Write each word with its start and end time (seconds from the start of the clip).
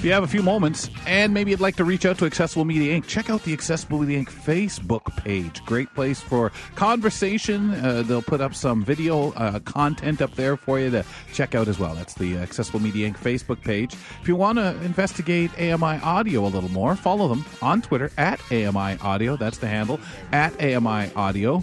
If 0.00 0.06
you 0.06 0.12
have 0.12 0.24
a 0.24 0.28
few 0.28 0.42
moments 0.42 0.88
and 1.06 1.34
maybe 1.34 1.50
you'd 1.50 1.60
like 1.60 1.76
to 1.76 1.84
reach 1.84 2.06
out 2.06 2.16
to 2.20 2.24
Accessible 2.24 2.64
Media 2.64 2.98
Inc., 2.98 3.06
check 3.06 3.28
out 3.28 3.42
the 3.42 3.52
Accessible 3.52 3.98
Media 3.98 4.24
Inc. 4.24 4.30
Facebook 4.30 5.14
page. 5.18 5.62
Great 5.66 5.94
place 5.94 6.22
for 6.22 6.52
conversation. 6.74 7.72
Uh, 7.72 8.02
they'll 8.06 8.22
put 8.22 8.40
up 8.40 8.54
some 8.54 8.82
video 8.82 9.32
uh, 9.32 9.58
content 9.58 10.22
up 10.22 10.34
there 10.36 10.56
for 10.56 10.80
you 10.80 10.88
to 10.88 11.04
check 11.34 11.54
out 11.54 11.68
as 11.68 11.78
well. 11.78 11.94
That's 11.94 12.14
the 12.14 12.38
Accessible 12.38 12.80
Media 12.80 13.10
Inc. 13.10 13.18
Facebook 13.18 13.60
page. 13.60 13.92
If 14.22 14.26
you 14.26 14.36
want 14.36 14.56
to 14.56 14.70
investigate 14.84 15.50
AMI 15.60 16.00
Audio 16.02 16.46
a 16.46 16.48
little 16.48 16.70
more, 16.70 16.96
follow 16.96 17.28
them 17.28 17.44
on 17.60 17.82
Twitter 17.82 18.10
at 18.16 18.40
AMI 18.50 18.96
Audio. 19.02 19.36
That's 19.36 19.58
the 19.58 19.68
handle, 19.68 20.00
at 20.32 20.58
AMI 20.62 21.12
Audio. 21.14 21.62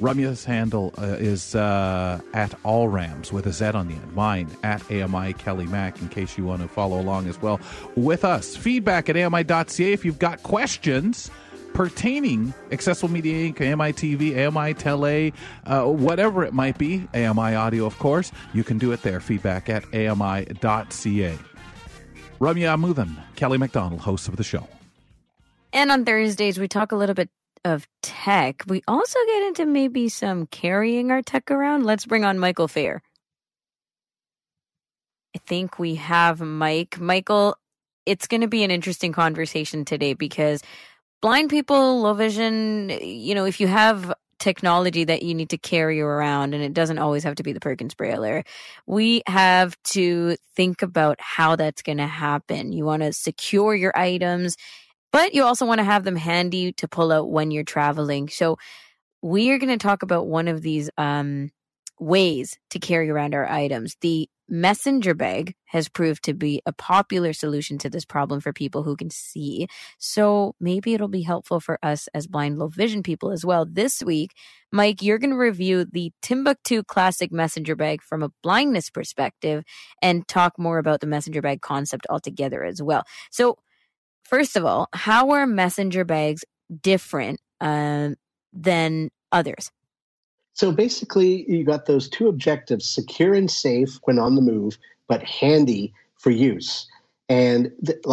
Ramya's 0.00 0.44
handle 0.44 0.94
uh, 0.98 1.16
is 1.18 1.54
uh, 1.54 2.20
at 2.32 2.54
all 2.64 2.88
rams 2.88 3.32
with 3.32 3.46
a 3.46 3.52
Z 3.52 3.66
on 3.66 3.88
the 3.88 3.94
end. 3.94 4.14
Mine 4.14 4.48
at 4.62 4.82
AMI 4.90 5.32
Kelly 5.34 5.66
Mac, 5.66 6.00
in 6.00 6.08
case 6.08 6.38
you 6.38 6.44
want 6.44 6.62
to 6.62 6.68
follow 6.68 7.00
along 7.00 7.28
as 7.28 7.40
well 7.42 7.60
with 7.96 8.24
us. 8.24 8.56
Feedback 8.56 9.08
at 9.08 9.16
AMI.ca 9.16 9.92
if 9.92 10.04
you've 10.04 10.18
got 10.18 10.42
questions 10.42 11.30
pertaining 11.74 12.52
Accessible 12.72 13.12
Media 13.12 13.52
Inc., 13.52 13.60
AMI 13.60 13.92
TV, 13.92 14.36
AMI 14.36 14.74
Tele, 14.74 15.32
uh, 15.66 15.84
whatever 15.84 16.44
it 16.44 16.52
might 16.52 16.78
be, 16.78 17.06
AMI 17.14 17.54
Audio, 17.54 17.86
of 17.86 17.98
course, 17.98 18.32
you 18.52 18.64
can 18.64 18.78
do 18.78 18.92
it 18.92 19.02
there. 19.02 19.20
Feedback 19.20 19.68
at 19.68 19.84
AMI.ca. 19.94 21.38
Ramya 22.40 22.76
Amuthan, 22.76 23.16
Kelly 23.36 23.58
McDonald, 23.58 24.00
host 24.00 24.28
of 24.28 24.36
the 24.36 24.44
show. 24.44 24.66
And 25.72 25.90
on 25.90 26.04
Thursdays, 26.04 26.58
we 26.58 26.66
talk 26.66 26.92
a 26.92 26.96
little 26.96 27.14
bit 27.14 27.30
of 27.64 27.86
tech, 28.02 28.62
we 28.66 28.82
also 28.88 29.18
get 29.26 29.42
into 29.44 29.66
maybe 29.66 30.08
some 30.08 30.46
carrying 30.46 31.10
our 31.10 31.22
tech 31.22 31.50
around. 31.50 31.84
Let's 31.84 32.06
bring 32.06 32.24
on 32.24 32.38
Michael 32.38 32.68
Feir. 32.68 33.02
I 35.36 35.40
think 35.46 35.78
we 35.78 35.96
have 35.96 36.40
Mike. 36.40 36.98
Michael, 36.98 37.56
it's 38.06 38.26
going 38.26 38.40
to 38.40 38.48
be 38.48 38.64
an 38.64 38.70
interesting 38.70 39.12
conversation 39.12 39.84
today 39.84 40.14
because 40.14 40.62
blind 41.20 41.50
people, 41.50 42.00
low 42.00 42.14
vision, 42.14 42.90
you 43.02 43.34
know, 43.34 43.44
if 43.44 43.60
you 43.60 43.66
have 43.66 44.12
technology 44.38 45.04
that 45.04 45.22
you 45.22 45.34
need 45.34 45.50
to 45.50 45.58
carry 45.58 46.00
around 46.00 46.54
and 46.54 46.62
it 46.62 46.72
doesn't 46.72 46.98
always 46.98 47.24
have 47.24 47.34
to 47.36 47.42
be 47.42 47.52
the 47.52 47.60
Perkins 47.60 47.94
Braille, 47.94 48.42
we 48.86 49.22
have 49.26 49.76
to 49.82 50.36
think 50.56 50.82
about 50.82 51.16
how 51.20 51.56
that's 51.56 51.82
going 51.82 51.98
to 51.98 52.06
happen. 52.06 52.72
You 52.72 52.84
want 52.84 53.02
to 53.02 53.12
secure 53.12 53.74
your 53.74 53.92
items 53.96 54.56
but 55.12 55.34
you 55.34 55.44
also 55.44 55.66
want 55.66 55.78
to 55.78 55.84
have 55.84 56.04
them 56.04 56.16
handy 56.16 56.72
to 56.74 56.88
pull 56.88 57.12
out 57.12 57.30
when 57.30 57.50
you're 57.50 57.64
traveling. 57.64 58.28
So 58.28 58.56
we 59.22 59.50
are 59.50 59.58
going 59.58 59.76
to 59.76 59.82
talk 59.82 60.02
about 60.02 60.26
one 60.26 60.48
of 60.48 60.62
these 60.62 60.90
um, 60.96 61.50
ways 61.98 62.58
to 62.70 62.78
carry 62.78 63.10
around 63.10 63.34
our 63.34 63.48
items. 63.48 63.96
The 64.00 64.28
messenger 64.48 65.12
bag 65.14 65.54
has 65.66 65.88
proved 65.88 66.24
to 66.24 66.32
be 66.32 66.62
a 66.64 66.72
popular 66.72 67.32
solution 67.32 67.76
to 67.78 67.90
this 67.90 68.04
problem 68.04 68.40
for 68.40 68.52
people 68.52 68.82
who 68.82 68.96
can 68.96 69.10
see. 69.10 69.66
So 69.98 70.54
maybe 70.58 70.94
it'll 70.94 71.08
be 71.08 71.22
helpful 71.22 71.60
for 71.60 71.78
us 71.82 72.08
as 72.14 72.26
blind 72.26 72.58
low 72.58 72.68
vision 72.68 73.02
people 73.02 73.30
as 73.30 73.44
well. 73.44 73.66
This 73.66 74.02
week, 74.02 74.32
Mike, 74.72 75.02
you're 75.02 75.18
going 75.18 75.30
to 75.30 75.36
review 75.36 75.84
the 75.84 76.12
Timbuk2 76.22 76.86
Classic 76.86 77.30
Messenger 77.30 77.76
Bag 77.76 78.02
from 78.02 78.22
a 78.22 78.30
blindness 78.42 78.88
perspective 78.88 79.64
and 80.00 80.26
talk 80.26 80.58
more 80.58 80.78
about 80.78 81.00
the 81.00 81.06
messenger 81.06 81.42
bag 81.42 81.60
concept 81.60 82.06
altogether 82.08 82.64
as 82.64 82.82
well. 82.82 83.02
So 83.30 83.58
First 84.28 84.56
of 84.56 84.64
all, 84.66 84.88
how 84.92 85.30
are 85.30 85.46
messenger 85.46 86.04
bags 86.04 86.44
different 86.82 87.40
uh, 87.62 88.10
than 88.52 89.08
others? 89.32 89.70
So 90.52 90.70
basically, 90.70 91.50
you 91.50 91.64
got 91.64 91.86
those 91.86 92.10
two 92.10 92.28
objectives 92.28 92.86
secure 92.86 93.32
and 93.32 93.50
safe 93.50 93.98
when 94.04 94.18
on 94.18 94.34
the 94.34 94.42
move, 94.42 94.76
but 95.08 95.22
handy 95.22 95.94
for 96.18 96.28
use. 96.28 96.86
And 97.30 97.72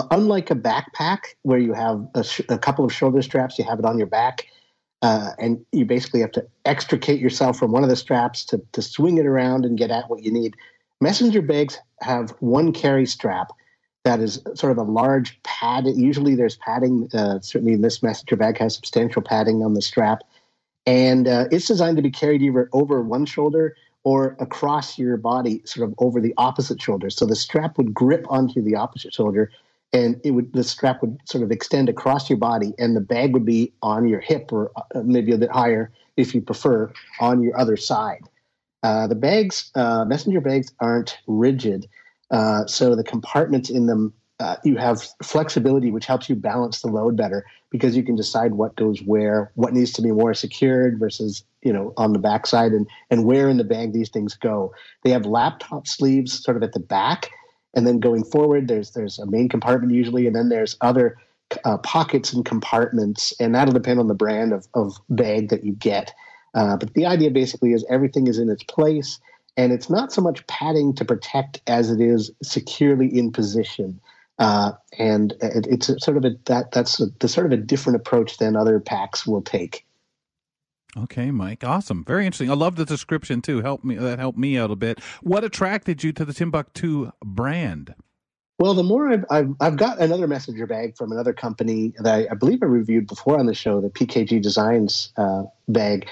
unlike 0.10 0.50
a 0.52 0.56
backpack 0.56 1.20
where 1.42 1.60
you 1.60 1.74
have 1.74 2.08
a, 2.16 2.24
sh- 2.24 2.42
a, 2.48 2.58
couple 2.58 2.86
of 2.86 2.94
shoulder 2.94 3.22
straps, 3.22 3.60
you 3.60 3.66
have 3.66 3.80
it 3.80 3.86
on 3.86 3.98
your 3.98 4.08
back, 4.08 4.48
uh, 5.02 5.32
and 5.38 5.66
you 5.74 5.84
basically 5.84 6.22
have 6.22 6.32
to 6.32 6.48
extricate 6.64 7.20
yourself 7.20 7.60
from 7.60 7.74
one 7.74 7.84
of 7.84 7.90
the 7.90 7.96
straps 7.98 8.46
to, 8.46 8.62
to 8.72 8.82
swing 8.82 9.18
it 9.18 9.26
around 9.26 9.66
and 9.66 9.78
get 9.78 9.92
at 9.92 10.10
what 10.10 10.24
you 10.24 10.32
need. 10.32 10.56
Messenger 11.02 11.42
bags 11.42 11.78
have 12.00 12.30
one 12.40 12.72
carry 12.72 13.06
strap 13.06 13.52
that 14.06 14.20
is 14.20 14.40
sort 14.54 14.72
of 14.72 14.78
a 14.78 14.84
large 14.84 15.42
pad. 15.42 15.86
Usually 15.88 16.36
there's 16.36 16.56
padding. 16.58 17.10
Uh, 17.12 17.40
certainly 17.42 17.76
this 17.76 18.04
messenger 18.04 18.36
bag 18.36 18.60
has 18.60 18.76
substantial 18.76 19.22
padding 19.22 19.64
on 19.64 19.74
the 19.74 19.82
strap. 19.82 20.22
And 20.86 21.28
uh, 21.28 21.46
it's 21.52 21.68
designed 21.68 21.98
to 21.98 22.04
be 22.04 22.12
carried 22.12 22.44
either 22.44 22.70
over 22.72 23.02
one 23.02 23.26
shoulder 23.26 23.76
or 24.04 24.38
across 24.40 25.00
your 25.00 25.18
body, 25.18 25.64
sort 25.66 25.90
of 25.90 25.96
over 25.98 26.22
the 26.22 26.36
opposite 26.38 26.80
shoulder. 26.80 27.10
So 27.10 27.26
the 27.26 27.36
strap 27.36 27.80
would 27.80 27.96
grip 27.96 28.28
onto 28.30 28.62
the 28.62 28.76
opposite 28.76 29.12
shoulder 29.12 29.52
and 29.92 30.22
it 30.24 30.32
would 30.32 30.54
the 30.54 30.64
strap 30.64 31.02
would 31.02 31.20
sort 31.26 31.44
of 31.44 31.52
extend 31.52 31.90
across 31.90 32.30
your 32.30 32.38
body 32.38 32.74
and 32.78 32.96
the 32.96 33.02
bag 33.02 33.34
would 33.34 33.46
be 33.46 33.74
on 33.82 34.08
your 34.08 34.20
hip 34.20 34.52
or 34.52 34.72
uh, 34.76 35.02
maybe 35.04 35.32
a 35.34 35.38
bit 35.38 35.50
higher 35.50 35.92
if 36.16 36.36
you 36.36 36.42
prefer 36.42 36.92
on 37.20 37.42
your 37.42 37.58
other 37.58 37.76
side. 37.76 38.30
Uh, 38.84 39.08
the 39.08 39.16
bags, 39.16 39.72
uh, 39.74 40.06
messenger 40.06 40.42
bags 40.42 40.72
aren't 40.80 41.18
rigid. 41.26 41.88
Uh, 42.32 42.66
so 42.66 42.96
the 42.96 43.04
compartments 43.04 43.70
in 43.70 43.86
them, 43.86 44.14
uh, 44.40 44.56
you 44.64 44.78
have 44.78 45.02
flexibility, 45.24 45.92
which 45.92 46.06
helps 46.06 46.28
you 46.28 46.36
balance 46.36 46.82
the 46.82 46.88
load 46.88 47.16
better 47.16 47.46
because 47.72 47.96
you 47.96 48.04
can 48.04 48.16
decide 48.16 48.54
what 48.54 48.76
goes 48.76 49.02
where, 49.02 49.52
what 49.56 49.74
needs 49.74 49.92
to 49.94 50.02
be 50.02 50.12
more 50.12 50.34
secured 50.34 51.00
versus 51.00 51.44
you 51.62 51.72
know 51.72 51.94
on 51.98 52.14
the 52.14 52.20
backside, 52.20 52.72
and 52.72 52.88
and 53.10 53.26
where 53.26 53.50
in 53.50 53.58
the 53.58 53.64
bag 53.64 53.94
these 53.94 54.10
things 54.10 54.36
go. 54.36 54.74
They 55.04 55.12
have 55.12 55.26
laptop 55.26 55.88
sleeves 55.88 56.44
sort 56.44 56.58
of 56.58 56.64
at 56.64 56.74
the 56.74 56.80
back, 56.80 57.30
and 57.74 57.88
then 57.88 58.00
going 58.00 58.24
forward, 58.24 58.68
there's 58.68 58.92
there's 58.92 59.20
a 59.20 59.26
main 59.26 59.48
compartment 59.48 59.94
usually, 59.94 60.28
and 60.28 60.36
then 60.36 60.50
there's 60.50 60.76
other 60.82 61.18
uh, 61.64 61.78
pockets 61.78 62.34
and 62.34 62.46
compartments, 62.46 63.34
and 63.40 63.54
that'll 63.54 63.74
depend 63.74 64.00
on 64.00 64.08
the 64.08 64.14
brand 64.14 64.54
of, 64.54 64.68
of 64.74 64.98
bag 65.10 65.50
that 65.50 65.64
you 65.64 65.74
get. 65.74 66.14
Uh, 66.54 66.78
but 66.78 66.94
the 66.94 67.06
idea 67.06 67.30
basically 67.30 67.74
is 67.74 67.86
everything 67.90 68.28
is 68.28 68.40
in 68.40 68.50
its 68.50 68.64
place 68.64 69.20
and 69.58 69.72
it's 69.72 69.90
not 69.90 70.12
so 70.12 70.22
much 70.22 70.46
padding 70.48 70.94
to 70.96 71.06
protect 71.06 71.62
as 71.68 71.92
it 71.92 72.02
is 72.02 72.32
securely 72.44 73.08
in 73.08 73.32
position. 73.32 74.00
Uh, 74.38 74.74
and 75.00 75.34
it, 75.42 75.66
it's 75.70 75.88
sort 76.04 76.18
of 76.18 76.26
a 76.26 76.36
that 76.46 76.72
that's 76.72 77.00
a, 77.00 77.06
the 77.20 77.28
sort 77.28 77.46
of 77.46 77.54
a 77.54 77.58
different 77.58 77.96
approach 77.96 78.38
than 78.38 78.56
other 78.56 78.80
packs 78.80 79.26
will 79.26 79.42
take. 79.42 79.86
Okay, 80.98 81.32
Mike. 81.32 81.64
Awesome. 81.64 82.04
Very 82.06 82.26
interesting. 82.26 82.50
I 82.50 82.54
love 82.54 82.76
the 82.76 82.86
description 82.86 83.42
too. 83.42 83.62
Help 83.62 83.84
me 83.84 83.96
that 83.96 84.20
helped 84.20 84.38
me 84.38 84.58
out 84.58 84.72
a 84.72 84.76
bit. 84.76 85.00
What 85.22 85.44
attracted 85.44 86.04
you 86.04 86.12
to 86.14 86.26
the 86.26 86.34
Timbuk2 86.34 87.12
brand? 87.24 87.96
Well, 88.58 88.74
the 88.74 88.84
more 88.84 89.10
I've, 89.10 89.26
I've, 89.30 89.54
I've, 89.60 89.76
got 89.76 90.00
another 90.00 90.28
messenger 90.28 90.66
bag 90.66 90.96
from 90.96 91.12
another 91.12 91.34
company 91.34 91.94
that 92.00 92.14
I, 92.14 92.28
I, 92.32 92.36
believe 92.36 92.60
I 92.64 92.68
reviewed 92.68 93.06
before 93.06 93.38
on 93.38 93.48
the 93.48 93.54
show, 93.54 93.82
the 93.82 93.90
PKG 93.90 94.42
Designs 94.42 95.12
uh, 95.18 95.44
bag. 95.68 96.08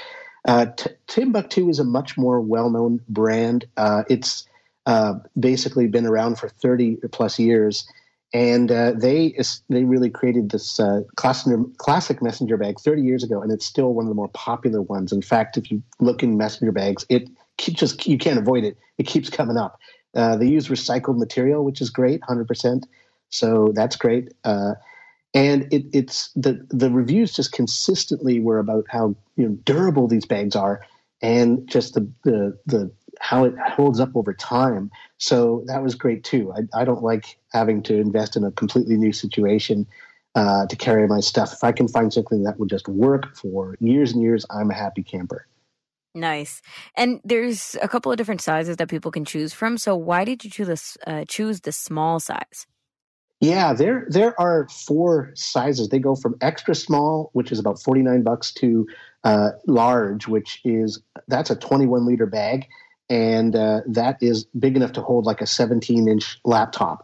Uh, 0.46 0.68
T- 0.78 0.90
Timbuk2 1.08 1.70
is 1.70 1.80
a 1.80 1.84
much 1.84 2.18
more 2.18 2.42
well-known 2.42 3.00
brand. 3.08 3.66
Uh, 3.78 4.04
it's 4.10 4.48
uh, 4.86 5.16
basically 5.40 5.88
been 5.88 6.06
around 6.06 6.38
for 6.38 6.50
30 6.50 6.98
plus 7.12 7.40
years, 7.40 7.88
and 8.34 8.72
uh, 8.72 8.92
they 8.92 9.36
they 9.70 9.84
really 9.84 10.10
created 10.10 10.50
this 10.50 10.80
uh, 10.80 11.02
classic, 11.16 11.56
classic 11.78 12.22
messenger 12.22 12.58
bag 12.58 12.80
30 12.80 13.02
years 13.02 13.24
ago, 13.24 13.42
and 13.42 13.52
it's 13.52 13.66
still 13.66 13.94
one 13.94 14.06
of 14.06 14.10
the 14.10 14.16
more 14.16 14.28
popular 14.30 14.82
ones. 14.82 15.12
In 15.12 15.22
fact, 15.22 15.56
if 15.58 15.72
you 15.72 15.82
look 16.00 16.24
in 16.24 16.38
messenger 16.38 16.72
bags, 16.72 17.06
it 17.10 17.30
just 17.58 18.06
you 18.08 18.18
can't 18.18 18.40
avoid 18.40 18.64
it. 18.66 18.78
It 18.98 19.08
keeps 19.08 19.30
coming 19.30 19.58
up. 19.58 19.80
Uh, 20.16 20.36
they 20.36 20.48
use 20.48 20.68
recycled 20.68 21.18
material, 21.18 21.64
which 21.64 21.82
is 21.82 21.90
great, 21.90 22.22
100%. 22.22 22.84
So 23.30 23.72
that's 23.74 23.96
great 23.96 24.32
and 25.34 25.72
it, 25.74 25.86
it's 25.94 26.32
the 26.36 26.66
the 26.70 26.92
reviews 26.92 27.34
just 27.34 27.52
consistently 27.52 28.40
were 28.40 28.60
about 28.60 28.86
how 28.90 29.16
you 29.36 29.48
know 29.48 29.56
durable 29.64 30.08
these 30.08 30.26
bags 30.26 30.56
are 30.56 30.86
and 31.22 31.68
just 31.68 31.94
the 31.94 32.08
the 32.24 32.58
the 32.66 32.92
how 33.20 33.46
it 33.46 33.54
holds 33.58 34.00
up 34.00 34.16
over 34.16 34.34
time. 34.34 34.92
So 35.18 35.64
that 35.68 35.84
was 35.84 35.96
great 35.96 36.24
too. 36.24 36.54
I, 36.54 36.82
I 36.82 36.86
don't 36.86 37.04
like 37.04 37.38
having 37.52 37.82
to 37.84 37.96
invest 37.96 38.36
in 38.36 38.44
a 38.44 38.52
completely 38.52 38.98
new 38.98 39.14
situation 39.14 39.88
uh, 40.36 40.66
to 40.66 40.76
carry 40.76 41.08
my 41.08 41.20
stuff. 41.20 41.54
If 41.54 41.64
I 41.64 41.72
can 41.72 41.88
find 41.88 42.12
something 42.12 42.44
that 42.44 42.60
would 42.60 42.70
just 42.70 42.88
work 42.88 43.36
for 43.36 43.78
years 43.80 44.12
and 44.12 44.22
years, 44.22 44.46
I'm 44.50 44.72
a 44.72 44.74
happy 44.74 45.04
camper. 45.04 45.48
Nice. 46.16 46.62
And 46.96 47.22
there's 47.24 47.76
a 47.82 47.88
couple 47.88 48.12
of 48.12 48.18
different 48.18 48.42
sizes 48.42 48.78
that 48.78 48.90
people 48.90 49.12
can 49.12 49.26
choose 49.26 49.54
from. 49.54 49.78
So 49.78 49.96
why 49.96 50.26
did 50.26 50.44
you 50.44 50.50
choose 50.50 50.68
this, 50.68 50.98
uh, 51.08 51.26
choose 51.28 51.62
the 51.62 51.72
small 51.72 52.20
size? 52.20 52.68
Yeah, 53.44 53.74
there 53.74 54.06
there 54.08 54.40
are 54.40 54.70
four 54.70 55.34
sizes. 55.36 55.90
They 55.90 56.00
go 56.00 56.16
from 56.16 56.38
extra 56.40 56.74
small, 56.74 57.30
which 57.34 57.52
is 57.52 57.60
about 57.60 57.82
forty 57.82 58.02
nine 58.02 58.24
bucks, 58.24 58.54
to 58.54 58.88
uh, 59.26 59.52
large, 59.68 60.30
which 60.30 60.62
is 60.64 61.02
that's 61.28 61.50
a 61.50 61.56
twenty 61.58 61.86
one 61.86 62.06
liter 62.06 62.26
bag, 62.26 62.68
and 63.10 63.54
uh, 63.54 63.82
that 63.86 64.18
is 64.24 64.46
big 64.58 64.78
enough 64.78 64.94
to 64.94 65.02
hold 65.02 65.26
like 65.26 65.42
a 65.42 65.46
17 65.46 66.08
inch 66.08 66.40
laptop. 66.46 67.04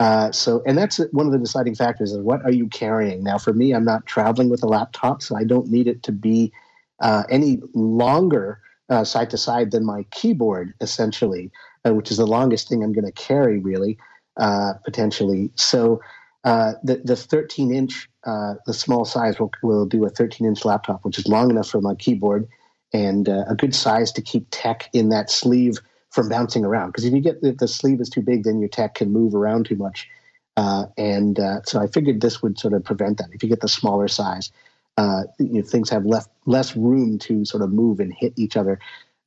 Uh, 0.00 0.32
so, 0.32 0.60
and 0.66 0.76
that's 0.76 0.98
one 1.12 1.26
of 1.26 1.32
the 1.32 1.38
deciding 1.38 1.76
factors 1.76 2.10
is 2.10 2.18
what 2.18 2.44
are 2.44 2.52
you 2.52 2.66
carrying? 2.66 3.22
Now, 3.22 3.38
for 3.38 3.52
me, 3.52 3.72
I'm 3.72 3.84
not 3.84 4.06
traveling 4.06 4.48
with 4.50 4.64
a 4.64 4.66
laptop, 4.66 5.22
so 5.22 5.36
I 5.36 5.44
don't 5.44 5.68
need 5.68 5.86
it 5.86 6.02
to 6.02 6.12
be 6.12 6.52
uh, 6.98 7.22
any 7.30 7.62
longer 7.74 8.60
uh, 8.90 9.04
side 9.04 9.30
to 9.30 9.38
side 9.38 9.70
than 9.70 9.86
my 9.86 10.02
keyboard, 10.10 10.74
essentially, 10.80 11.52
uh, 11.86 11.94
which 11.94 12.10
is 12.10 12.16
the 12.16 12.26
longest 12.26 12.68
thing 12.68 12.82
I'm 12.82 12.92
going 12.92 13.06
to 13.06 13.12
carry, 13.12 13.60
really, 13.60 13.96
uh, 14.36 14.74
potentially. 14.84 15.50
So, 15.56 16.00
uh, 16.44 16.74
the 16.82 16.96
the 17.04 17.16
13 17.16 17.74
inch, 17.74 18.08
the 18.24 18.72
small 18.72 19.04
size 19.04 19.38
will 19.38 19.50
will 19.62 19.86
do 19.86 20.04
a 20.04 20.10
13 20.10 20.46
inch 20.46 20.64
laptop, 20.64 21.04
which 21.04 21.18
is 21.18 21.26
long 21.26 21.50
enough 21.50 21.68
for 21.68 21.80
my 21.80 21.94
keyboard 21.94 22.48
and 22.92 23.28
a 23.28 23.56
good 23.58 23.74
size 23.74 24.12
to 24.12 24.22
keep 24.22 24.46
tech 24.50 24.88
in 24.92 25.08
that 25.08 25.30
sleeve 25.30 25.78
from 26.10 26.28
bouncing 26.28 26.64
around. 26.64 26.88
Because 26.88 27.04
if 27.04 27.12
you 27.12 27.20
get 27.20 27.38
if 27.42 27.58
the 27.58 27.68
sleeve 27.68 28.00
is 28.00 28.08
too 28.08 28.22
big, 28.22 28.44
then 28.44 28.58
your 28.58 28.68
tech 28.68 28.94
can 28.94 29.12
move 29.12 29.34
around 29.34 29.66
too 29.66 29.76
much. 29.76 30.08
Uh, 30.56 30.86
and 30.96 31.38
uh, 31.38 31.60
so 31.64 31.80
I 31.80 31.86
figured 31.86 32.20
this 32.20 32.42
would 32.42 32.58
sort 32.58 32.72
of 32.72 32.82
prevent 32.82 33.18
that. 33.18 33.28
If 33.32 33.42
you 33.42 33.48
get 33.48 33.60
the 33.60 33.68
smaller 33.68 34.08
size, 34.08 34.50
uh, 34.96 35.24
you 35.38 35.60
know, 35.60 35.62
things 35.62 35.90
have 35.90 36.06
left 36.06 36.30
less 36.46 36.74
room 36.74 37.18
to 37.20 37.44
sort 37.44 37.62
of 37.62 37.70
move 37.70 38.00
and 38.00 38.12
hit 38.12 38.32
each 38.36 38.56
other. 38.56 38.78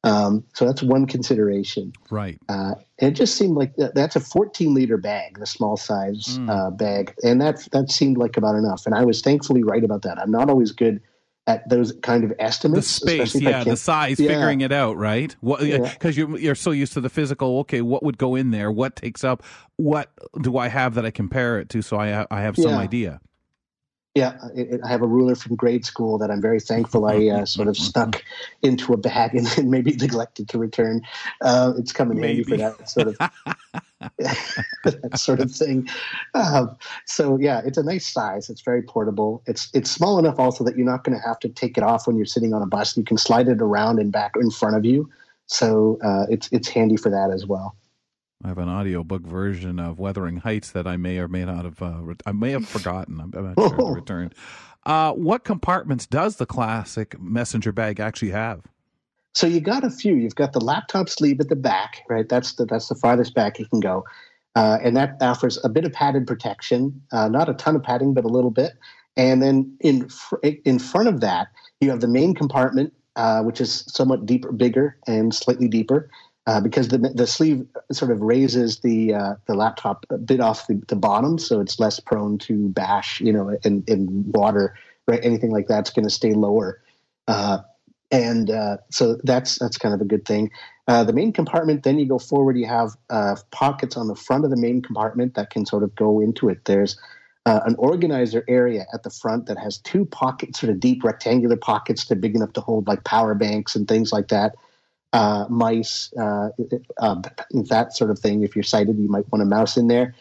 Um, 0.04 0.46
so 0.54 0.66
that's 0.66 0.81
one 0.81 1.06
consideration. 1.06 1.94
Right. 2.10 2.40
Uh, 2.48 2.75
it 3.00 3.12
just 3.12 3.36
seemed 3.36 3.57
like 3.57 3.75
that, 3.75 3.96
that's 3.96 4.16
a 4.16 4.19
14 4.19 4.74
liter 4.74 4.98
bag, 4.98 5.40
the 5.40 5.46
small 5.46 5.75
size 5.75 6.38
mm. 6.38 6.78
bag, 6.78 7.13
and 7.24 7.42
that 7.42 7.68
that 7.72 7.92
seemed 7.92 8.18
like 8.18 8.38
about 8.38 8.56
enough. 8.56 8.86
And 8.86 8.96
I 8.96 9.04
was 9.04 9.22
thankfully 9.22 9.63
right 9.63 9.84
about 9.84 10.04
that. 10.04 10.18
I'm 10.18 10.31
not 10.31 10.50
always 10.50 10.72
good 10.72 11.01
at 11.48 11.68
those 11.68 11.92
kind 12.04 12.24
of 12.24 12.31
estimates. 12.40 13.00
The 13.00 13.07
space, 13.07 13.36
yeah, 13.36 13.63
the 13.63 13.75
size, 13.75 14.19
yeah. 14.19 14.30
figuring 14.30 14.62
it 14.62 14.72
out, 14.72 14.96
right? 14.98 15.36
What 15.42 15.60
because 15.60 16.18
yeah. 16.18 16.25
you're 16.28 16.40
you're 16.40 16.56
so 16.56 16.72
used 16.72 16.94
to 16.94 17.02
the 17.02 17.10
physical. 17.10 17.60
Okay, 17.60 17.81
what 17.81 18.04
would 18.04 18.18
go 18.18 18.36
in 18.36 18.52
there? 18.52 18.72
What 18.72 18.95
takes 18.95 19.24
up? 19.24 19.44
What 19.75 20.12
do 20.42 20.57
I 20.57 20.69
have 20.69 20.94
that 20.95 21.06
I 21.06 21.12
compare 21.12 21.60
it 21.60 21.68
to? 21.69 21.81
So 21.81 21.98
I 21.98 22.25
I 22.31 22.42
have 22.42 22.56
some 22.56 22.72
yeah. 22.72 22.78
idea. 22.78 23.22
Yeah, 24.15 24.38
it, 24.56 24.81
I 24.83 24.88
have 24.88 25.03
a 25.03 25.07
ruler 25.07 25.35
from 25.35 25.56
grade 25.56 25.85
school 25.85 26.17
that 26.17 26.31
I'm 26.31 26.41
very 26.41 26.59
thankful 26.59 27.06
I 27.06 27.27
uh, 27.27 27.45
sort 27.45 27.67
of 27.67 27.77
stuck 27.77 28.23
into 28.63 28.91
a 28.94 28.97
bag 28.97 29.35
and, 29.35 29.47
and 29.57 29.69
maybe 29.69 29.95
neglected 29.95 30.50
to 30.50 30.57
return. 30.57 31.01
Uh, 31.41 31.73
it's 31.77 31.91
coming 31.91 32.19
maybe. 32.19 32.44
handy 32.44 32.50
for 32.50 32.57
that 32.57 32.89
sort 32.89 33.07
of 33.07 33.17
that 34.17 35.11
sort 35.15 35.39
of 35.39 35.51
thing. 35.51 35.88
Um, 36.33 36.75
so 37.06 37.38
yeah, 37.38 37.61
it's 37.65 37.77
a 37.77 37.83
nice 37.83 38.07
size. 38.07 38.50
It's 38.50 38.61
very 38.61 38.81
portable. 38.81 39.44
It's 39.45 39.69
it's 39.73 39.91
small 39.91 40.17
enough 40.19 40.39
also 40.39 40.63
that 40.63 40.77
you're 40.77 40.85
not 40.85 41.03
going 41.03 41.17
to 41.17 41.27
have 41.27 41.39
to 41.39 41.50
take 41.50 41.77
it 41.77 41.83
off 41.83 42.07
when 42.07 42.15
you're 42.15 42.25
sitting 42.25 42.53
on 42.53 42.61
a 42.61 42.67
bus. 42.67 42.97
You 42.97 43.03
can 43.03 43.17
slide 43.17 43.47
it 43.47 43.61
around 43.61 44.00
and 44.00 44.11
back 44.11 44.31
in 44.39 44.51
front 44.51 44.75
of 44.75 44.85
you. 44.85 45.09
So 45.47 46.00
uh, 46.03 46.25
it's 46.29 46.50
it's 46.51 46.67
handy 46.67 46.97
for 46.97 47.09
that 47.09 47.31
as 47.31 47.45
well. 47.45 47.75
I 48.44 48.47
have 48.47 48.57
an 48.57 48.69
audiobook 48.69 49.24
version 49.24 49.80
of 49.80 50.00
Wuthering 50.00 50.38
Heights 50.38 50.71
that 50.71 50.88
I 50.88 50.95
may 50.95 51.18
or 51.18 51.27
may 51.27 51.44
not 51.44 51.65
have. 51.65 51.81
Uh, 51.81 52.13
I 52.25 52.31
may 52.31 52.51
have 52.51 52.68
forgotten. 52.69 53.19
I'm, 53.19 53.31
not 53.31 53.56
sure. 53.57 53.94
Returned. 53.94 54.33
Uh, 54.86 55.12
what 55.12 55.44
compartments 55.44 56.06
does 56.06 56.38
the 56.38 56.45
classic 56.45 57.19
messenger 57.19 57.74
bag 57.74 58.00
actually 58.00 58.31
have? 58.31 58.62
So 59.33 59.45
you 59.45 59.59
got 59.59 59.83
a 59.83 59.89
few. 59.89 60.15
You've 60.15 60.36
got 60.36 60.53
the 60.53 60.62
laptop 60.62 61.09
sleeve 61.09 61.39
at 61.41 61.50
the 61.50 61.56
back, 61.56 62.03
right? 62.09 62.27
That's 62.27 62.53
the 62.53 62.65
that's 62.65 62.88
the 62.88 62.95
farthest 62.95 63.36
back 63.36 63.59
you 63.59 63.68
can 63.68 63.81
go, 63.81 64.06
uh, 64.56 64.80
and 64.81 64.95
that 64.95 65.18
offers 65.21 65.59
a 65.63 65.69
bit 65.69 65.83
of 65.83 65.92
padded 65.92 66.25
protection. 66.25 67.01
Uh, 67.12 67.27
not 67.27 67.50
a 67.50 67.53
ton 67.53 67.75
of 67.75 67.83
padding, 67.83 68.13
but 68.13 68.24
a 68.24 68.30
little 68.30 68.51
bit. 68.51 68.71
And 69.18 69.44
then 69.44 69.75
in 69.81 70.07
fr- 70.07 70.38
in 70.42 70.80
front 70.80 71.09
of 71.09 71.19
that, 71.19 71.50
you 71.81 71.89
have 71.89 72.00
the 72.00 72.07
main 72.07 72.33
compartment, 72.33 72.94
uh, 73.18 73.44
which 73.44 73.59
is 73.59 73.83
somewhat 73.88 74.25
deeper, 74.25 74.51
bigger, 74.53 74.97
and 75.06 75.35
slightly 75.35 75.68
deeper 75.68 76.09
uh, 76.50 76.60
because 76.60 76.88
the 76.88 76.98
the 76.98 77.28
sleeve 77.28 77.63
sort 77.92 78.10
of 78.10 78.22
raises 78.22 78.80
the 78.80 79.13
uh, 79.13 79.36
the 79.46 79.54
laptop 79.54 80.04
a 80.10 80.18
bit 80.18 80.40
off 80.40 80.66
the, 80.66 80.81
the 80.88 80.96
bottom, 80.96 81.38
so 81.38 81.60
it's 81.62 81.80
less 81.80 82.00
prone 82.00 82.40
to 82.40 82.69
bash, 82.69 83.22
you 83.22 83.31
know, 83.31 83.56
in, 83.63 83.84
in 83.86 84.31
water, 84.31 84.74
right? 85.07 85.19
Anything 85.24 85.51
like 85.51 85.68
that's 85.68 85.92
going 85.92 86.06
to 86.06 86.10
stay 86.10 86.34
lower, 86.34 86.81
uh, 87.28 87.60
and 88.10 88.50
uh, 88.50 88.78
so 88.90 89.19
that's 89.24 89.60
that's 89.60 89.78
kind 89.78 89.94
of 89.94 90.01
a 90.01 90.06
good 90.06 90.25
thing. 90.25 90.50
Uh, 90.88 91.04
the 91.04 91.13
main 91.13 91.31
compartment, 91.31 91.84
then 91.84 92.00
you 92.00 92.07
go 92.07 92.18
forward, 92.18 92.57
you 92.57 92.66
have 92.66 92.98
uh, 93.12 93.36
pockets 93.52 93.95
on 93.95 94.07
the 94.07 94.16
front 94.16 94.44
of 94.44 94.50
the 94.50 94.57
main 94.57 94.81
compartment 94.81 95.36
that 95.36 95.52
can 95.52 95.68
sort 95.68 95.84
of 95.84 95.94
go 95.94 96.19
into 96.19 96.50
it. 96.50 96.66
There's 96.66 97.00
an 97.45 97.75
organizer 97.78 98.44
area 98.48 98.86
at 98.94 99.02
the 99.02 99.10
front 99.10 99.48
that 99.48 99.57
has 99.57 99.80
two 99.80 100.06
pockets, 100.06 100.60
sort 100.60 100.72
of 100.72 100.80
deep 100.80 101.04
rectangular 101.04 101.57
pockets 101.57 102.06
that 102.06 102.18
are 102.18 102.22
big 102.22 102.36
enough 102.36 102.54
to 102.54 102.62
hold 102.62 102.88
like 102.88 103.04
power 103.04 103.36
banks 103.36 103.75
and 103.75 103.88
things 103.88 104.12
like 104.12 104.30
that 104.30 104.56
uh, 105.13 105.45
mice, 105.50 106.13
uh, 106.19 106.50
uh, 106.97 107.21
that 107.53 107.95
sort 107.95 108.11
of 108.11 108.19
thing. 108.19 108.44
If 108.44 108.56
you're 108.56 108.63
sighted, 108.63 108.97
you 108.97 109.09
might 109.09 109.29
want 109.31 109.41
a 109.41 109.45
mouse 109.45 109.77
in 109.77 109.88
there. 109.88 110.15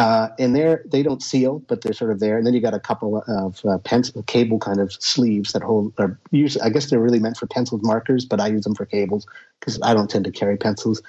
Uh, 0.00 0.28
and 0.40 0.56
there, 0.56 0.82
they 0.86 1.04
don't 1.04 1.22
seal, 1.22 1.60
but 1.68 1.82
they're 1.82 1.92
sort 1.92 2.10
of 2.10 2.18
there. 2.18 2.36
And 2.36 2.44
then 2.44 2.52
you 2.52 2.60
got 2.60 2.74
a 2.74 2.80
couple 2.80 3.22
of 3.28 3.64
uh, 3.64 3.78
pencil 3.78 4.24
cable 4.24 4.58
kind 4.58 4.80
of 4.80 4.92
sleeves 4.92 5.52
that 5.52 5.62
hold. 5.62 5.92
Are 5.98 6.18
usually, 6.32 6.62
I 6.62 6.70
guess 6.70 6.90
they're 6.90 7.00
really 7.00 7.20
meant 7.20 7.36
for 7.36 7.46
pencils, 7.46 7.82
markers, 7.84 8.24
but 8.24 8.40
I 8.40 8.48
use 8.48 8.64
them 8.64 8.74
for 8.74 8.86
cables 8.86 9.24
because 9.60 9.78
I 9.82 9.94
don't 9.94 10.10
tend 10.10 10.24
to 10.24 10.32
carry 10.32 10.56
pencils. 10.56 11.00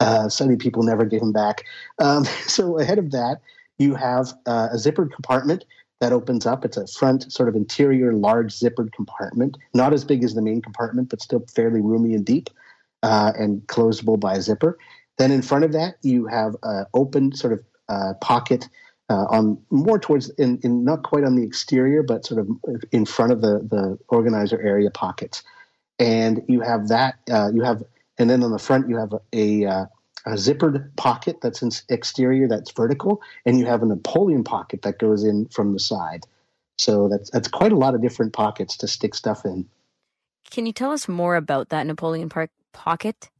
Uh, 0.00 0.30
so 0.30 0.46
many 0.46 0.56
people 0.56 0.82
never 0.82 1.04
give 1.04 1.20
them 1.20 1.32
back. 1.32 1.64
Um, 1.98 2.24
so 2.46 2.78
ahead 2.78 2.98
of 2.98 3.10
that, 3.10 3.42
you 3.78 3.94
have 3.94 4.32
a 4.46 4.70
zippered 4.74 5.12
compartment 5.12 5.66
that 6.00 6.12
opens 6.12 6.46
up. 6.46 6.64
It's 6.64 6.78
a 6.78 6.86
front, 6.86 7.30
sort 7.30 7.50
of 7.50 7.56
interior, 7.56 8.14
large 8.14 8.54
zippered 8.54 8.92
compartment, 8.92 9.58
not 9.74 9.92
as 9.92 10.02
big 10.02 10.24
as 10.24 10.34
the 10.34 10.40
main 10.40 10.62
compartment, 10.62 11.10
but 11.10 11.20
still 11.20 11.44
fairly 11.54 11.82
roomy 11.82 12.14
and 12.14 12.24
deep 12.24 12.48
uh, 13.02 13.32
and 13.38 13.66
closable 13.66 14.18
by 14.18 14.34
a 14.34 14.42
zipper. 14.42 14.78
Then 15.18 15.30
in 15.30 15.42
front 15.42 15.64
of 15.64 15.72
that, 15.72 15.96
you 16.02 16.26
have 16.26 16.56
an 16.62 16.86
open 16.94 17.34
sort 17.34 17.52
of 17.52 17.64
uh, 17.88 18.14
pocket 18.20 18.68
uh, 19.10 19.26
on 19.28 19.60
more 19.70 19.98
towards 19.98 20.30
in, 20.30 20.58
in, 20.62 20.84
not 20.84 21.02
quite 21.02 21.24
on 21.24 21.34
the 21.34 21.42
exterior, 21.42 22.02
but 22.02 22.24
sort 22.24 22.40
of 22.40 22.48
in 22.92 23.04
front 23.04 23.32
of 23.32 23.40
the 23.40 23.58
the 23.58 23.98
organizer 24.08 24.60
area 24.62 24.90
pockets. 24.90 25.42
And 25.98 26.42
you 26.48 26.60
have 26.60 26.88
that. 26.88 27.16
Uh, 27.30 27.50
you 27.52 27.62
have, 27.62 27.82
and 28.18 28.30
then 28.30 28.42
on 28.42 28.52
the 28.52 28.58
front, 28.58 28.88
you 28.88 28.96
have 28.96 29.12
a, 29.12 29.20
a, 29.34 29.66
uh, 29.66 29.86
a 30.26 30.30
zippered 30.30 30.96
pocket 30.96 31.38
that's 31.42 31.60
in 31.60 31.70
exterior 31.88 32.48
that's 32.48 32.70
vertical, 32.70 33.20
and 33.44 33.58
you 33.58 33.66
have 33.66 33.82
a 33.82 33.86
Napoleon 33.86 34.44
pocket 34.44 34.82
that 34.82 34.98
goes 34.98 35.24
in 35.24 35.46
from 35.48 35.72
the 35.72 35.80
side. 35.80 36.24
So 36.78 37.08
that's 37.08 37.30
that's 37.30 37.48
quite 37.48 37.72
a 37.72 37.76
lot 37.76 37.94
of 37.94 38.00
different 38.00 38.32
pockets 38.32 38.76
to 38.78 38.88
stick 38.88 39.14
stuff 39.14 39.44
in. 39.44 39.68
Can 40.50 40.66
you 40.66 40.72
tell 40.72 40.92
us 40.92 41.08
more 41.08 41.36
about 41.36 41.68
that 41.68 41.86
Napoleon 41.86 42.28
Park 42.28 42.50
pocket? 42.72 43.30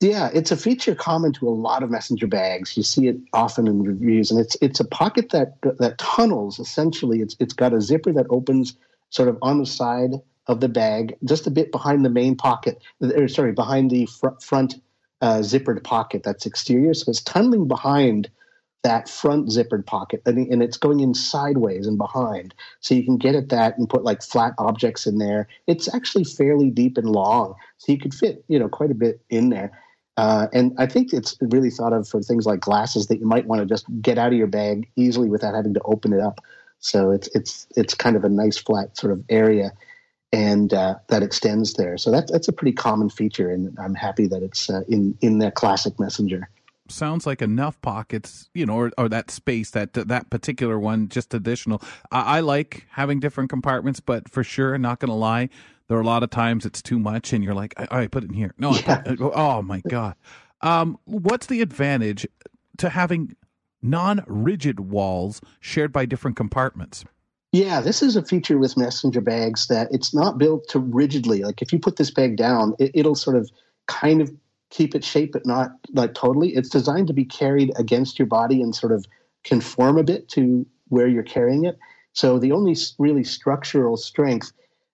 Yeah, 0.00 0.30
it's 0.32 0.52
a 0.52 0.56
feature 0.56 0.94
common 0.94 1.32
to 1.34 1.48
a 1.48 1.50
lot 1.50 1.82
of 1.82 1.90
messenger 1.90 2.28
bags. 2.28 2.76
You 2.76 2.84
see 2.84 3.08
it 3.08 3.16
often 3.32 3.66
in 3.66 3.82
reviews, 3.82 4.30
and 4.30 4.38
it's 4.38 4.56
it's 4.62 4.78
a 4.78 4.84
pocket 4.84 5.30
that 5.30 5.54
that 5.78 5.98
tunnels. 5.98 6.60
Essentially, 6.60 7.20
it's 7.20 7.34
it's 7.40 7.52
got 7.52 7.74
a 7.74 7.80
zipper 7.80 8.12
that 8.12 8.26
opens 8.30 8.76
sort 9.10 9.28
of 9.28 9.38
on 9.42 9.58
the 9.58 9.66
side 9.66 10.12
of 10.46 10.60
the 10.60 10.68
bag, 10.68 11.16
just 11.24 11.46
a 11.46 11.50
bit 11.50 11.72
behind 11.72 12.04
the 12.04 12.10
main 12.10 12.36
pocket. 12.36 12.80
Or 13.00 13.26
sorry, 13.26 13.52
behind 13.52 13.90
the 13.90 14.06
fr- 14.06 14.38
front 14.40 14.76
uh, 15.20 15.38
zippered 15.38 15.82
pocket 15.82 16.22
that's 16.22 16.46
exterior. 16.46 16.94
So 16.94 17.10
it's 17.10 17.22
tunneling 17.22 17.66
behind 17.66 18.30
that 18.82 19.08
front 19.08 19.48
zippered 19.48 19.86
pocket 19.86 20.22
and, 20.24 20.46
and 20.52 20.62
it's 20.62 20.76
going 20.76 21.00
in 21.00 21.14
sideways 21.14 21.86
and 21.86 21.98
behind. 21.98 22.54
So 22.80 22.94
you 22.94 23.04
can 23.04 23.16
get 23.16 23.34
at 23.34 23.48
that 23.48 23.76
and 23.76 23.88
put 23.88 24.04
like 24.04 24.22
flat 24.22 24.54
objects 24.58 25.06
in 25.06 25.18
there. 25.18 25.48
It's 25.66 25.92
actually 25.92 26.24
fairly 26.24 26.70
deep 26.70 26.96
and 26.96 27.10
long 27.10 27.54
so 27.78 27.92
you 27.92 27.98
could 27.98 28.14
fit 28.14 28.44
you 28.48 28.58
know 28.58 28.68
quite 28.68 28.90
a 28.90 28.94
bit 28.94 29.20
in 29.30 29.50
there. 29.50 29.72
Uh, 30.16 30.48
and 30.52 30.74
i 30.78 30.86
think 30.86 31.12
it's 31.12 31.36
really 31.40 31.70
thought 31.70 31.92
of 31.92 32.08
for 32.08 32.20
things 32.20 32.44
like 32.44 32.58
glasses 32.58 33.06
that 33.06 33.20
you 33.20 33.26
might 33.26 33.46
want 33.46 33.60
to 33.60 33.66
just 33.66 33.86
get 34.02 34.18
out 34.18 34.32
of 34.32 34.38
your 34.38 34.48
bag 34.48 34.88
easily 34.96 35.28
without 35.28 35.54
having 35.54 35.74
to 35.74 35.80
open 35.84 36.12
it 36.12 36.20
up. 36.20 36.40
So 36.80 37.10
it's 37.10 37.28
it's 37.34 37.66
it's 37.76 37.94
kind 37.94 38.16
of 38.16 38.24
a 38.24 38.28
nice 38.28 38.58
flat 38.58 38.96
sort 38.96 39.12
of 39.12 39.24
area 39.28 39.72
and 40.32 40.74
uh, 40.74 40.96
that 41.08 41.22
extends 41.22 41.74
there. 41.74 41.96
So 41.98 42.10
that's 42.10 42.30
that's 42.30 42.48
a 42.48 42.52
pretty 42.52 42.72
common 42.72 43.10
feature 43.10 43.50
and 43.50 43.76
i'm 43.78 43.94
happy 43.94 44.28
that 44.28 44.42
it's 44.42 44.70
uh, 44.70 44.82
in 44.88 45.18
in 45.20 45.38
that 45.40 45.54
classic 45.54 45.98
messenger 45.98 46.48
sounds 46.88 47.26
like 47.26 47.42
enough 47.42 47.80
pockets, 47.82 48.48
you 48.54 48.66
know, 48.66 48.74
or, 48.74 48.92
or 48.98 49.08
that 49.08 49.30
space 49.30 49.70
that 49.70 49.92
that 49.94 50.30
particular 50.30 50.78
one 50.78 51.08
just 51.08 51.34
additional. 51.34 51.82
I, 52.10 52.38
I 52.38 52.40
like 52.40 52.86
having 52.90 53.20
different 53.20 53.50
compartments, 53.50 54.00
but 54.00 54.28
for 54.28 54.44
sure, 54.44 54.76
not 54.78 54.98
going 55.00 55.10
to 55.10 55.14
lie, 55.14 55.48
there 55.88 55.96
are 55.96 56.02
a 56.02 56.06
lot 56.06 56.22
of 56.22 56.30
times 56.30 56.66
it's 56.66 56.82
too 56.82 56.98
much, 56.98 57.32
and 57.32 57.42
you're 57.42 57.54
like, 57.54 57.74
I, 57.78 58.02
I 58.02 58.06
put 58.06 58.24
it 58.24 58.30
in 58.30 58.34
here. 58.34 58.54
No, 58.58 58.74
yeah. 58.74 59.00
put, 59.02 59.20
oh 59.20 59.62
my 59.62 59.80
god. 59.88 60.14
Um, 60.60 60.98
what's 61.04 61.46
the 61.46 61.62
advantage 61.62 62.26
to 62.78 62.88
having 62.88 63.34
non-rigid 63.80 64.80
walls 64.80 65.40
shared 65.60 65.92
by 65.92 66.04
different 66.04 66.36
compartments? 66.36 67.04
Yeah, 67.52 67.80
this 67.80 68.02
is 68.02 68.16
a 68.16 68.22
feature 68.22 68.58
with 68.58 68.76
messenger 68.76 69.22
bags 69.22 69.68
that 69.68 69.88
it's 69.90 70.12
not 70.12 70.36
built 70.36 70.68
to 70.68 70.80
rigidly. 70.80 71.42
Like 71.42 71.62
if 71.62 71.72
you 71.72 71.78
put 71.78 71.96
this 71.96 72.10
bag 72.10 72.36
down, 72.36 72.74
it, 72.78 72.90
it'll 72.92 73.14
sort 73.14 73.36
of 73.36 73.50
kind 73.86 74.20
of 74.20 74.30
keep 74.70 74.94
its 74.94 75.06
shape, 75.06 75.32
but 75.32 75.46
not 75.46 75.70
like 75.92 76.14
totally. 76.14 76.54
It's 76.54 76.68
designed 76.68 77.06
to 77.08 77.12
be 77.12 77.24
carried 77.24 77.72
against 77.76 78.18
your 78.18 78.26
body 78.26 78.62
and 78.62 78.74
sort 78.74 78.92
of 78.92 79.06
conform 79.44 79.98
a 79.98 80.02
bit 80.02 80.28
to 80.30 80.66
where 80.88 81.06
you're 81.06 81.22
carrying 81.22 81.64
it. 81.64 81.78
So 82.12 82.38
the 82.38 82.52
only 82.52 82.76
really 82.98 83.24
structural 83.24 83.96
strength 83.96 84.52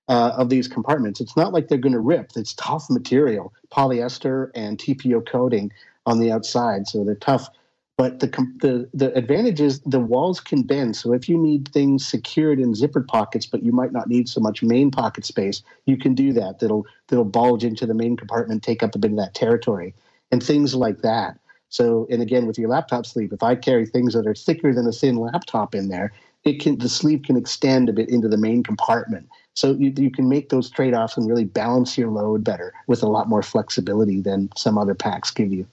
uh, 0.09 0.33
of 0.37 0.51
these 0.51 0.69
compartments, 0.69 1.21
it's 1.21 1.37
not 1.37 1.53
like 1.53 1.69
they're 1.69 1.79
going 1.79 1.95
to 1.95 2.01
rip. 2.01 2.33
It's 2.37 2.55
tough 2.55 2.91
material, 2.91 3.53
polyester 3.73 4.51
and 4.55 4.79
TPO 4.79 5.27
coating 5.27 5.73
on 6.07 6.21
the 6.21 6.31
outside, 6.31 6.87
so 6.87 7.05
they're 7.05 7.15
tough. 7.15 7.49
But 7.97 8.19
the 8.19 8.27
the 8.61 8.89
the 8.93 9.17
advantage 9.17 9.61
is 9.61 9.81
the 9.81 10.01
walls 10.01 10.41
can 10.41 10.63
bend. 10.63 10.97
So 10.97 11.13
if 11.13 11.29
you 11.29 11.39
need 11.39 11.69
things 11.69 12.05
secured 12.05 12.59
in 12.59 12.75
zippered 12.75 13.07
pockets, 13.07 13.47
but 13.47 13.63
you 13.63 13.71
might 13.71 13.93
not 13.93 14.09
need 14.09 14.29
so 14.29 14.41
much 14.41 14.65
main 14.65 14.91
pocket 14.91 15.25
space, 15.25 15.63
you 15.87 15.97
can 15.97 16.15
do 16.15 16.33
that. 16.33 16.59
That'll 16.59 16.87
that'll 17.07 17.25
bulge 17.25 17.63
into 17.63 17.87
the 17.87 17.95
main 17.95 18.17
compartment, 18.17 18.65
take 18.65 18.83
up 18.83 18.97
a 18.97 18.99
bit 18.99 19.13
of 19.13 19.17
that 19.19 19.35
territory, 19.35 19.95
and 20.33 20.43
things 20.43 20.75
like 20.75 21.03
that. 21.03 21.39
So, 21.69 22.07
and 22.11 22.21
again, 22.21 22.47
with 22.47 22.59
your 22.59 22.69
laptop 22.69 23.07
sleeve, 23.07 23.33
if 23.33 23.43
I 23.43 23.55
carry 23.55 23.87
things 23.87 24.15
that 24.15 24.27
are 24.27 24.35
thicker 24.35 24.73
than 24.73 24.87
a 24.87 24.93
thin 24.93 25.17
laptop 25.17 25.75
in 25.75 25.89
there, 25.89 26.13
it 26.45 26.61
can 26.61 26.79
the 26.79 26.89
sleeve 26.89 27.23
can 27.23 27.37
extend 27.37 27.89
a 27.89 27.93
bit 27.93 28.09
into 28.09 28.29
the 28.29 28.37
main 28.37 28.65
compartment. 28.65 29.29
So 29.55 29.73
you, 29.73 29.93
you 29.97 30.11
can 30.11 30.29
make 30.29 30.49
those 30.49 30.69
trade 30.69 30.95
offs 30.95 31.17
and 31.17 31.29
really 31.29 31.45
balance 31.45 31.97
your 31.97 32.11
load 32.11 32.43
better 32.43 32.73
with 32.89 33.05
a 33.05 33.09
lot 33.09 33.29
more 33.29 33.43
flexibility 33.43 34.21
than 34.21 34.51
some 34.57 34.79
other 34.79 34.95
packs 34.95 35.31
give 35.31 35.53
you. 35.53 35.67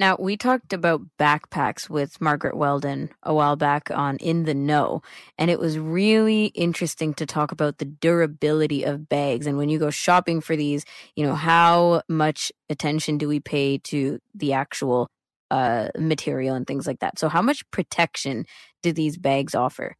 Now, 0.00 0.16
we 0.16 0.36
talked 0.36 0.72
about 0.72 1.02
backpacks 1.18 1.90
with 1.90 2.20
Margaret 2.20 2.56
Weldon 2.56 3.10
a 3.24 3.34
while 3.34 3.56
back 3.56 3.90
on 3.90 4.16
In 4.18 4.44
the 4.44 4.54
Know, 4.54 5.02
and 5.36 5.50
it 5.50 5.58
was 5.58 5.76
really 5.76 6.46
interesting 6.46 7.14
to 7.14 7.26
talk 7.26 7.50
about 7.50 7.78
the 7.78 7.84
durability 7.84 8.84
of 8.84 9.08
bags. 9.08 9.46
And 9.46 9.58
when 9.58 9.68
you 9.68 9.78
go 9.80 9.90
shopping 9.90 10.40
for 10.40 10.54
these, 10.54 10.84
you 11.16 11.26
know, 11.26 11.34
how 11.34 12.02
much 12.08 12.52
attention 12.70 13.18
do 13.18 13.26
we 13.26 13.40
pay 13.40 13.78
to 13.78 14.20
the 14.36 14.52
actual 14.52 15.08
uh, 15.50 15.88
material 15.98 16.54
and 16.54 16.64
things 16.64 16.86
like 16.86 17.00
that? 17.00 17.18
So, 17.18 17.28
how 17.28 17.42
much 17.42 17.68
protection 17.72 18.46
do 18.84 18.92
these 18.92 19.16
bags 19.16 19.56
offer? 19.56 19.96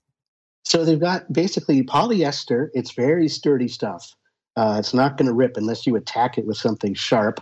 So, 0.64 0.84
they've 0.84 1.00
got 1.00 1.32
basically 1.32 1.82
polyester, 1.82 2.68
it's 2.72 2.92
very 2.92 3.26
sturdy 3.26 3.66
stuff. 3.66 4.14
Uh, 4.56 4.76
it's 4.78 4.94
not 4.94 5.16
going 5.16 5.26
to 5.26 5.34
rip 5.34 5.56
unless 5.56 5.88
you 5.88 5.96
attack 5.96 6.38
it 6.38 6.46
with 6.46 6.56
something 6.56 6.94
sharp 6.94 7.40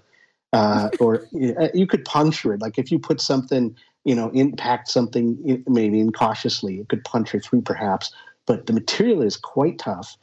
uh, 0.52 0.90
or 1.00 1.26
you 1.32 1.86
could 1.86 2.04
puncture 2.04 2.54
it. 2.54 2.60
Like 2.60 2.78
if 2.78 2.90
you 2.90 2.98
put 2.98 3.20
something, 3.20 3.76
you 4.04 4.14
know, 4.14 4.30
impact 4.30 4.88
something 4.88 5.64
maybe 5.66 6.00
incautiously, 6.00 6.80
it 6.80 6.88
could 6.88 7.04
puncture 7.04 7.40
through 7.40 7.62
perhaps. 7.62 8.12
But 8.46 8.66
the 8.66 8.72
material 8.72 9.22
is 9.22 9.36
quite 9.36 9.78
tough, 9.78 10.16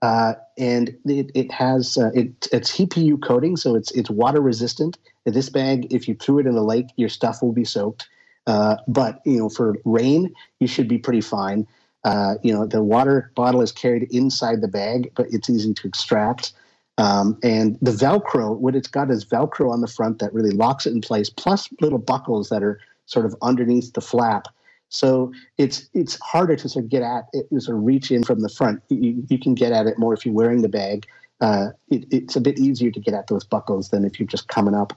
uh, 0.00 0.34
and 0.56 0.96
it, 1.06 1.30
it 1.34 1.50
has 1.50 1.98
uh, 1.98 2.10
it, 2.14 2.46
it's 2.52 2.76
HEPU 2.76 3.20
coating, 3.22 3.56
so 3.56 3.74
it's 3.74 3.90
it's 3.92 4.10
water 4.10 4.40
resistant. 4.40 4.96
This 5.24 5.48
bag, 5.48 5.92
if 5.92 6.06
you 6.06 6.14
threw 6.14 6.38
it 6.38 6.46
in 6.46 6.54
the 6.54 6.62
lake, 6.62 6.86
your 6.96 7.08
stuff 7.08 7.42
will 7.42 7.52
be 7.52 7.64
soaked. 7.64 8.08
Uh, 8.46 8.76
but 8.86 9.20
you 9.24 9.38
know, 9.38 9.48
for 9.48 9.76
rain, 9.84 10.32
you 10.60 10.66
should 10.66 10.86
be 10.86 10.98
pretty 10.98 11.20
fine. 11.20 11.66
Uh, 12.04 12.34
you 12.42 12.52
know, 12.52 12.66
the 12.66 12.82
water 12.82 13.32
bottle 13.34 13.62
is 13.62 13.72
carried 13.72 14.06
inside 14.14 14.60
the 14.60 14.68
bag, 14.68 15.10
but 15.16 15.26
it's 15.30 15.48
easy 15.48 15.72
to 15.72 15.88
extract. 15.88 16.52
Um, 16.96 17.38
and 17.42 17.76
the 17.82 17.90
Velcro, 17.90 18.56
what 18.56 18.76
it's 18.76 18.88
got 18.88 19.10
is 19.10 19.24
Velcro 19.24 19.70
on 19.70 19.80
the 19.80 19.88
front 19.88 20.20
that 20.20 20.32
really 20.32 20.52
locks 20.52 20.86
it 20.86 20.92
in 20.92 21.00
place, 21.00 21.28
plus 21.28 21.68
little 21.80 21.98
buckles 21.98 22.48
that 22.50 22.62
are 22.62 22.78
sort 23.06 23.26
of 23.26 23.34
underneath 23.42 23.92
the 23.94 24.00
flap. 24.00 24.46
So 24.90 25.32
it's 25.58 25.88
it's 25.92 26.18
harder 26.20 26.54
to 26.54 26.68
sort 26.68 26.84
of 26.84 26.90
get 26.90 27.02
at 27.02 27.24
it, 27.32 27.46
sort 27.60 27.76
of 27.76 27.84
reach 27.84 28.12
in 28.12 28.22
from 28.22 28.40
the 28.40 28.48
front. 28.48 28.80
You, 28.90 29.24
you 29.28 29.38
can 29.38 29.54
get 29.54 29.72
at 29.72 29.86
it 29.86 29.98
more 29.98 30.14
if 30.14 30.24
you're 30.24 30.34
wearing 30.34 30.62
the 30.62 30.68
bag. 30.68 31.06
Uh, 31.40 31.70
it, 31.90 32.04
it's 32.12 32.36
a 32.36 32.40
bit 32.40 32.58
easier 32.58 32.92
to 32.92 33.00
get 33.00 33.12
at 33.12 33.26
those 33.26 33.44
buckles 33.44 33.88
than 33.88 34.04
if 34.04 34.20
you're 34.20 34.28
just 34.28 34.46
coming 34.46 34.74
up. 34.74 34.92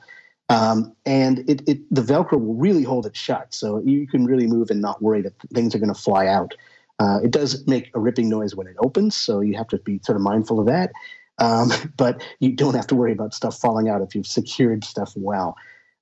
Um, 0.50 0.96
and 1.06 1.40
it, 1.50 1.68
it, 1.68 1.80
the 1.94 2.02
Velcro 2.02 2.40
will 2.40 2.54
really 2.54 2.84
hold 2.84 3.06
it 3.06 3.18
shut, 3.18 3.54
so 3.54 3.82
you 3.84 4.08
can 4.08 4.26
really 4.26 4.48
move 4.48 4.70
and 4.70 4.82
not 4.82 5.02
worry 5.02 5.22
that 5.24 5.34
things 5.54 5.74
are 5.76 5.80
going 5.80 5.94
to 5.94 6.00
fly 6.00 6.28
out. 6.28 6.54
Uh, 7.00 7.20
it 7.24 7.32
does 7.32 7.66
make 7.68 7.92
a 7.96 8.00
ripping 8.00 8.30
noise 8.30 8.56
when 8.56 8.68
it 8.68 8.76
opens, 8.80 9.16
so 9.16 9.42
you 9.42 9.58
have 9.58 9.68
to 9.70 9.78
be 9.80 10.00
sort 10.04 10.16
of 10.16 10.22
mindful 10.22 10.60
of 10.60 10.68
that. 10.68 10.92
Um, 11.40 11.72
but 11.98 12.24
you 12.40 12.52
don't 12.52 12.76
have 12.76 12.88
to 12.88 12.96
worry 12.96 13.12
about 13.12 13.34
stuff 13.34 13.58
falling 13.58 13.90
out 13.90 14.02
if 14.02 14.16
you've 14.16 14.28
secured 14.28 14.84
stuff 14.84 15.14
well. 15.16 15.56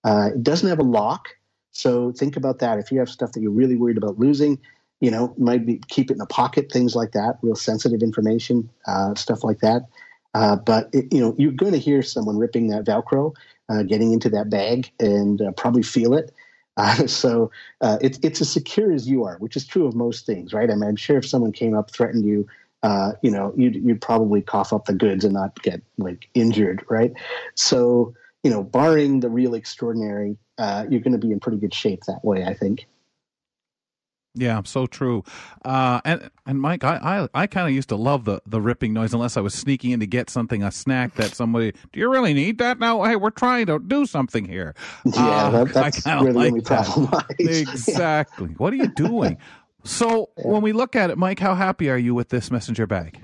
Uh, 0.03 0.29
it 0.33 0.43
doesn't 0.43 0.69
have 0.69 0.79
a 0.79 0.83
lock, 0.83 1.29
so 1.71 2.11
think 2.11 2.37
about 2.37 2.59
that. 2.59 2.77
If 2.79 2.91
you 2.91 2.99
have 2.99 3.09
stuff 3.09 3.31
that 3.33 3.41
you're 3.41 3.51
really 3.51 3.75
worried 3.75 3.97
about 3.97 4.19
losing, 4.19 4.59
you 5.01 5.11
know, 5.11 5.33
might 5.37 5.65
be 5.65 5.81
keep 5.87 6.09
it 6.09 6.15
in 6.15 6.21
a 6.21 6.25
pocket, 6.25 6.71
things 6.71 6.95
like 6.95 7.11
that, 7.11 7.37
real 7.41 7.55
sensitive 7.55 8.01
information, 8.01 8.69
uh, 8.87 9.13
stuff 9.15 9.43
like 9.43 9.59
that. 9.59 9.83
Uh, 10.33 10.55
but 10.55 10.89
it, 10.93 11.11
you 11.13 11.19
know, 11.19 11.33
you're 11.37 11.51
going 11.51 11.71
to 11.71 11.79
hear 11.79 12.01
someone 12.01 12.37
ripping 12.37 12.67
that 12.67 12.83
Velcro, 12.83 13.33
uh, 13.69 13.83
getting 13.83 14.11
into 14.13 14.29
that 14.29 14.49
bag, 14.49 14.91
and 14.99 15.41
uh, 15.41 15.51
probably 15.51 15.83
feel 15.83 16.13
it. 16.13 16.31
Uh, 16.77 17.07
so 17.07 17.49
uh, 17.79 17.97
it's 18.01 18.19
it's 18.21 18.41
as 18.41 18.51
secure 18.51 18.91
as 18.91 19.07
you 19.07 19.23
are, 19.23 19.37
which 19.37 19.55
is 19.55 19.65
true 19.65 19.87
of 19.87 19.95
most 19.95 20.25
things, 20.25 20.51
right? 20.51 20.69
I 20.69 20.75
mean, 20.75 20.89
I'm 20.89 20.97
sure 20.97 21.17
if 21.17 21.25
someone 21.25 21.53
came 21.53 21.73
up, 21.73 21.89
threatened 21.89 22.25
you, 22.25 22.47
uh, 22.85 23.13
you 23.23 23.31
know, 23.31 23.51
you'd, 23.57 23.75
you'd 23.75 23.99
probably 23.99 24.43
cough 24.43 24.71
up 24.71 24.85
the 24.85 24.93
goods 24.93 25.25
and 25.25 25.33
not 25.33 25.59
get 25.63 25.81
like 25.97 26.29
injured, 26.35 26.85
right? 26.87 27.11
So, 27.55 28.13
you 28.43 28.51
know, 28.51 28.61
barring 28.61 29.21
the 29.21 29.29
real 29.29 29.55
extraordinary, 29.55 30.37
uh, 30.59 30.85
you're 30.87 30.99
going 30.99 31.19
to 31.19 31.27
be 31.27 31.31
in 31.31 31.39
pretty 31.39 31.57
good 31.57 31.73
shape 31.73 32.01
that 32.05 32.23
way, 32.23 32.45
I 32.45 32.53
think. 32.53 32.85
Yeah, 34.35 34.61
so 34.65 34.85
true. 34.85 35.23
Uh, 35.63 36.01
and 36.03 36.29
and 36.45 36.59
Mike, 36.61 36.83
I 36.83 36.97
I, 37.33 37.43
I 37.43 37.47
kind 37.47 37.67
of 37.67 37.73
used 37.73 37.89
to 37.89 37.95
love 37.95 38.25
the 38.25 38.41
the 38.45 38.59
ripping 38.61 38.93
noise 38.93 39.13
unless 39.13 39.37
I 39.37 39.41
was 39.41 39.53
sneaking 39.53 39.91
in 39.91 40.01
to 40.01 40.05
get 40.05 40.29
something 40.29 40.61
a 40.61 40.71
snack 40.71 41.15
that 41.15 41.33
somebody. 41.33 41.71
Do 41.93 41.99
you 41.99 42.11
really 42.11 42.33
need 42.33 42.57
that 42.57 42.77
now? 42.77 43.01
Hey, 43.03 43.15
we're 43.15 43.29
trying 43.29 43.65
to 43.67 43.79
do 43.79 44.05
something 44.05 44.45
here. 44.45 44.75
Yeah, 45.05 45.21
uh, 45.21 45.49
that, 45.65 45.73
that's 45.73 46.05
like 46.05 46.63
that. 46.65 47.35
Exactly. 47.39 48.49
what 48.57 48.73
are 48.73 48.75
you 48.75 48.89
doing? 48.89 49.37
So 49.85 50.29
when 50.37 50.61
we 50.63 50.73
look 50.73 50.95
at 50.95 51.11
it, 51.11 51.17
Mike, 51.17 51.39
how 51.39 51.53
happy 51.55 51.89
are 51.89 51.97
you 51.97 52.15
with 52.15 52.29
this 52.29 52.49
messenger 52.49 52.87
bag? 52.87 53.21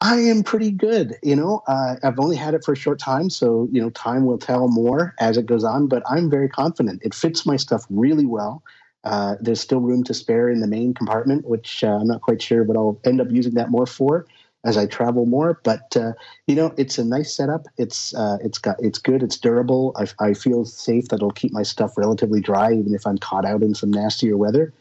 I 0.00 0.16
am 0.16 0.42
pretty 0.42 0.70
good. 0.70 1.16
You 1.22 1.36
know, 1.36 1.62
uh, 1.68 1.96
I've 2.02 2.18
only 2.18 2.36
had 2.36 2.54
it 2.54 2.64
for 2.64 2.72
a 2.72 2.76
short 2.76 2.98
time, 2.98 3.28
so 3.28 3.68
you 3.70 3.82
know, 3.82 3.90
time 3.90 4.24
will 4.24 4.38
tell 4.38 4.68
more 4.68 5.14
as 5.20 5.36
it 5.36 5.44
goes 5.44 5.62
on. 5.62 5.88
But 5.88 6.02
I'm 6.10 6.30
very 6.30 6.48
confident. 6.48 7.02
It 7.04 7.14
fits 7.14 7.44
my 7.44 7.56
stuff 7.56 7.84
really 7.90 8.24
well. 8.24 8.62
Uh, 9.04 9.36
there's 9.40 9.60
still 9.60 9.80
room 9.80 10.02
to 10.04 10.14
spare 10.14 10.48
in 10.48 10.60
the 10.60 10.66
main 10.66 10.94
compartment, 10.94 11.46
which 11.46 11.84
uh, 11.84 11.98
I'm 11.98 12.06
not 12.06 12.22
quite 12.22 12.40
sure 12.40 12.64
what 12.64 12.78
I'll 12.78 12.98
end 13.04 13.20
up 13.20 13.30
using 13.30 13.54
that 13.54 13.70
more 13.70 13.86
for 13.86 14.26
as 14.64 14.76
I 14.76 14.86
travel 14.86 15.26
more. 15.26 15.60
But 15.64 15.94
uh, 15.96 16.12
you 16.46 16.54
know, 16.54 16.72
it's 16.78 16.96
a 16.96 17.04
nice 17.04 17.36
setup. 17.36 17.66
It's 17.76 18.14
uh, 18.14 18.38
it's 18.42 18.56
got 18.56 18.76
it's 18.82 18.98
good. 18.98 19.22
It's 19.22 19.36
durable. 19.36 19.94
I, 19.96 20.28
I 20.28 20.32
feel 20.32 20.64
safe 20.64 21.08
that 21.08 21.16
it'll 21.16 21.30
keep 21.30 21.52
my 21.52 21.62
stuff 21.62 21.98
relatively 21.98 22.40
dry, 22.40 22.72
even 22.72 22.94
if 22.94 23.06
I'm 23.06 23.18
caught 23.18 23.44
out 23.44 23.62
in 23.62 23.74
some 23.74 23.90
nastier 23.90 24.38
weather. 24.38 24.72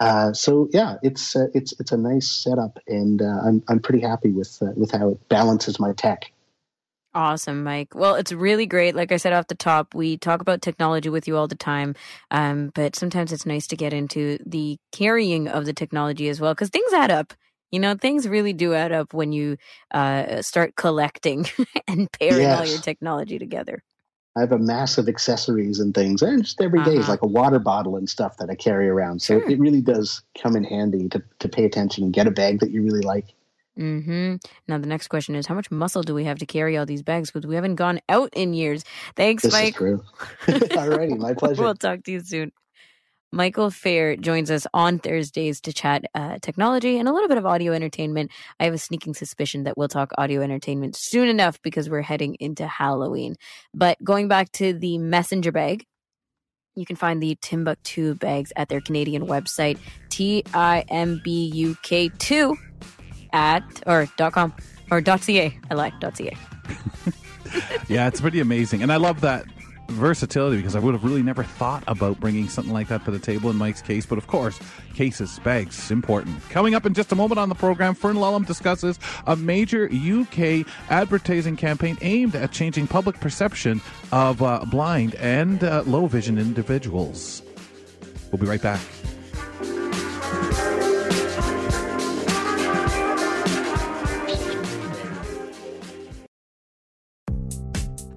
Uh, 0.00 0.32
so 0.32 0.68
yeah, 0.72 0.96
it's 1.02 1.36
uh, 1.36 1.48
it's 1.52 1.78
it's 1.78 1.92
a 1.92 1.96
nice 1.96 2.26
setup, 2.26 2.78
and 2.88 3.20
uh, 3.20 3.40
I'm 3.44 3.62
I'm 3.68 3.80
pretty 3.80 4.00
happy 4.00 4.30
with 4.30 4.58
uh, 4.62 4.72
with 4.74 4.90
how 4.92 5.10
it 5.10 5.28
balances 5.28 5.78
my 5.78 5.92
tech. 5.92 6.32
Awesome, 7.12 7.64
Mike. 7.64 7.94
Well, 7.94 8.14
it's 8.14 8.32
really 8.32 8.66
great. 8.66 8.94
Like 8.94 9.12
I 9.12 9.16
said 9.16 9.32
off 9.32 9.48
the 9.48 9.56
top, 9.56 9.94
we 9.94 10.16
talk 10.16 10.40
about 10.40 10.62
technology 10.62 11.08
with 11.08 11.26
you 11.26 11.36
all 11.36 11.48
the 11.48 11.56
time, 11.56 11.96
um, 12.30 12.70
but 12.74 12.96
sometimes 12.96 13.32
it's 13.32 13.44
nice 13.44 13.66
to 13.66 13.76
get 13.76 13.92
into 13.92 14.38
the 14.46 14.78
carrying 14.92 15.48
of 15.48 15.66
the 15.66 15.72
technology 15.72 16.28
as 16.28 16.40
well 16.40 16.54
because 16.54 16.70
things 16.70 16.92
add 16.92 17.10
up. 17.10 17.34
You 17.72 17.80
know, 17.80 17.94
things 17.94 18.26
really 18.26 18.52
do 18.52 18.74
add 18.74 18.92
up 18.92 19.12
when 19.12 19.32
you 19.32 19.56
uh, 19.90 20.40
start 20.42 20.76
collecting 20.76 21.46
and 21.88 22.10
pairing 22.12 22.42
yes. 22.42 22.58
all 22.58 22.66
your 22.66 22.80
technology 22.80 23.38
together. 23.38 23.82
I 24.36 24.40
have 24.40 24.52
a 24.52 24.58
massive 24.58 25.08
accessories 25.08 25.80
and 25.80 25.92
things, 25.92 26.22
and 26.22 26.44
just 26.44 26.60
every 26.60 26.82
day 26.84 26.92
uh-huh. 26.92 27.00
is 27.00 27.08
like 27.08 27.22
a 27.22 27.26
water 27.26 27.58
bottle 27.58 27.96
and 27.96 28.08
stuff 28.08 28.36
that 28.36 28.48
I 28.48 28.54
carry 28.54 28.88
around. 28.88 29.20
So 29.22 29.40
sure. 29.40 29.50
it 29.50 29.58
really 29.58 29.80
does 29.80 30.22
come 30.40 30.54
in 30.54 30.62
handy 30.62 31.08
to, 31.08 31.22
to 31.40 31.48
pay 31.48 31.64
attention 31.64 32.04
and 32.04 32.12
get 32.12 32.28
a 32.28 32.30
bag 32.30 32.60
that 32.60 32.70
you 32.70 32.82
really 32.82 33.00
like. 33.00 33.34
Mm-hmm. 33.78 34.36
Now 34.68 34.78
the 34.78 34.86
next 34.86 35.08
question 35.08 35.34
is, 35.34 35.46
how 35.46 35.54
much 35.54 35.70
muscle 35.70 36.02
do 36.02 36.14
we 36.14 36.24
have 36.24 36.38
to 36.38 36.46
carry 36.46 36.76
all 36.76 36.86
these 36.86 37.02
bags? 37.02 37.30
Because 37.30 37.46
we 37.46 37.54
haven't 37.54 37.76
gone 37.76 38.00
out 38.08 38.30
in 38.34 38.52
years. 38.52 38.84
Thanks, 39.16 39.42
this 39.42 39.52
Mike. 39.52 39.68
Is 39.68 39.74
true. 39.74 40.04
Alrighty, 40.46 41.18
my 41.18 41.34
pleasure. 41.38 41.62
we'll 41.62 41.74
talk 41.74 42.04
to 42.04 42.12
you 42.12 42.20
soon. 42.20 42.52
Michael 43.32 43.70
Feir 43.70 44.16
joins 44.16 44.50
us 44.50 44.66
on 44.74 44.98
Thursdays 44.98 45.60
to 45.60 45.72
chat 45.72 46.04
uh, 46.14 46.38
technology 46.42 46.98
and 46.98 47.08
a 47.08 47.12
little 47.12 47.28
bit 47.28 47.38
of 47.38 47.46
audio 47.46 47.72
entertainment. 47.72 48.32
I 48.58 48.64
have 48.64 48.74
a 48.74 48.78
sneaking 48.78 49.14
suspicion 49.14 49.64
that 49.64 49.78
we'll 49.78 49.88
talk 49.88 50.10
audio 50.18 50.42
entertainment 50.42 50.96
soon 50.96 51.28
enough 51.28 51.62
because 51.62 51.88
we're 51.88 52.02
heading 52.02 52.36
into 52.40 52.66
Halloween. 52.66 53.36
But 53.72 54.02
going 54.02 54.26
back 54.26 54.50
to 54.52 54.72
the 54.72 54.98
messenger 54.98 55.52
bag, 55.52 55.86
you 56.74 56.84
can 56.84 56.96
find 56.96 57.22
the 57.22 57.36
Timbuk2 57.36 58.18
bags 58.18 58.52
at 58.56 58.68
their 58.68 58.80
Canadian 58.80 59.26
website, 59.26 59.78
T 60.08 60.42
I 60.52 60.84
M 60.88 61.20
B 61.22 61.50
U 61.54 61.76
K 61.82 62.08
2 62.08 62.56
at 63.32 63.62
or 63.86 64.08
dot 64.16 64.32
com 64.32 64.52
or 64.90 65.00
dot 65.00 65.20
ca. 65.22 65.56
I 65.70 65.74
like 65.74 65.98
dot 66.00 66.16
ca. 66.16 66.36
yeah, 67.88 68.08
it's 68.08 68.20
pretty 68.20 68.40
amazing. 68.40 68.82
And 68.82 68.92
I 68.92 68.96
love 68.96 69.20
that 69.20 69.44
versatility 69.92 70.56
because 70.56 70.76
I 70.76 70.78
would 70.78 70.94
have 70.94 71.04
really 71.04 71.22
never 71.22 71.42
thought 71.42 71.84
about 71.86 72.20
bringing 72.20 72.48
something 72.48 72.72
like 72.72 72.88
that 72.88 73.04
to 73.04 73.10
the 73.10 73.18
table 73.18 73.50
in 73.50 73.56
Mike's 73.56 73.82
case. 73.82 74.06
But 74.06 74.18
of 74.18 74.26
course, 74.26 74.58
cases, 74.94 75.38
bags, 75.40 75.90
important. 75.90 76.40
Coming 76.50 76.74
up 76.74 76.86
in 76.86 76.94
just 76.94 77.12
a 77.12 77.14
moment 77.14 77.38
on 77.38 77.48
the 77.48 77.54
program, 77.54 77.94
Fern 77.94 78.16
Lulham 78.16 78.46
discusses 78.46 78.98
a 79.26 79.36
major 79.36 79.90
UK 79.92 80.66
advertising 80.90 81.56
campaign 81.56 81.98
aimed 82.00 82.34
at 82.34 82.52
changing 82.52 82.86
public 82.86 83.20
perception 83.20 83.80
of 84.12 84.42
uh, 84.42 84.64
blind 84.70 85.14
and 85.16 85.64
uh, 85.64 85.82
low 85.86 86.06
vision 86.06 86.38
individuals. 86.38 87.42
We'll 88.30 88.40
be 88.40 88.46
right 88.46 88.62
back. 88.62 88.80